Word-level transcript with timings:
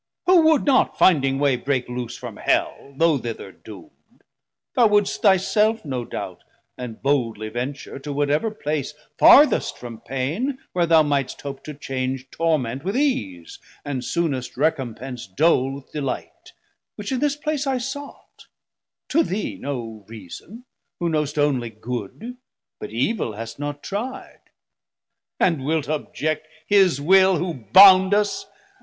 Who 0.25 0.41
would 0.47 0.65
not, 0.65 0.97
finding 0.97 1.37
way, 1.37 1.57
break 1.57 1.87
loose 1.87 2.17
from 2.17 2.37
Hell, 2.37 2.95
Though 2.97 3.19
thither 3.19 3.51
doomd? 3.53 3.91
Thou 4.73 4.87
wouldst 4.87 5.21
thy 5.21 5.37
self, 5.37 5.85
no 5.85 6.05
doubt, 6.05 6.41
890 6.79 6.83
And 6.83 7.01
boldly 7.03 7.49
venture 7.49 7.99
to 7.99 8.11
whatever 8.11 8.49
place 8.49 8.95
Farthest 9.19 9.77
from 9.77 10.01
pain, 10.01 10.57
where 10.73 10.87
thou 10.87 11.03
mightst 11.03 11.41
hope 11.41 11.63
to 11.65 11.75
change 11.75 12.31
Torment 12.31 12.83
with 12.83 12.97
ease, 12.97 13.59
& 13.85 13.99
soonest 14.01 14.57
recompence 14.57 15.27
Dole 15.27 15.71
with 15.75 15.91
delight, 15.91 16.53
which 16.95 17.11
in 17.11 17.19
this 17.19 17.35
place 17.35 17.67
I 17.67 17.77
sought; 17.77 18.47
To 19.09 19.21
thee 19.21 19.55
no 19.59 20.03
reason; 20.07 20.65
who 20.99 21.09
knowst 21.09 21.37
only 21.37 21.69
good, 21.69 22.37
But 22.79 22.89
evil 22.89 23.33
hast 23.33 23.59
not 23.59 23.83
tri'd: 23.83 24.41
and 25.39 25.63
wilt 25.63 25.87
object 25.87 26.47
His 26.65 26.99
will 26.99 27.37
who 27.37 27.53
bound 27.53 28.15
us? 28.15 28.47